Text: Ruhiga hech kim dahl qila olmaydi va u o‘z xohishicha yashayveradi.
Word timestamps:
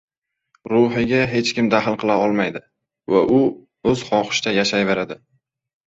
Ruhiga 0.71 1.19
hech 1.33 1.51
kim 1.59 1.69
dahl 1.75 1.99
qila 2.05 2.17
olmaydi 2.23 2.65
va 3.17 3.23
u 3.39 3.41
o‘z 3.93 4.07
xohishicha 4.13 4.59
yashayveradi. 4.61 5.25